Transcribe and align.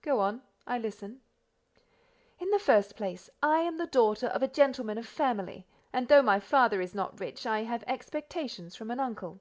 "Go 0.00 0.20
on; 0.20 0.40
I 0.66 0.78
listen." 0.78 1.20
"In 2.38 2.48
the 2.48 2.58
first 2.58 2.96
place: 2.96 3.28
I 3.42 3.58
am 3.58 3.76
the 3.76 3.84
daughter 3.86 4.26
of 4.28 4.42
a 4.42 4.48
gentleman 4.48 4.96
of 4.96 5.06
family, 5.06 5.66
and 5.92 6.08
though 6.08 6.22
my 6.22 6.40
father 6.40 6.80
is 6.80 6.94
not 6.94 7.20
rich, 7.20 7.44
I 7.44 7.64
have 7.64 7.84
expectations 7.86 8.74
from 8.74 8.90
an 8.90 9.00
uncle. 9.00 9.38